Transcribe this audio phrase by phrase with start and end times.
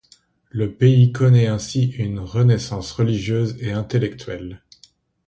[0.49, 4.63] Le pays connait ainsi une renaissance religieuse et intellectuelle.